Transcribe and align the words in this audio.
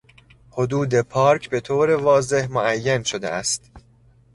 حدود 0.51 0.95
پارک 1.01 1.49
به 1.49 1.59
طور 1.59 1.89
واضح 1.89 2.47
معین 2.51 3.03
شده 3.03 3.29
است. 3.29 3.71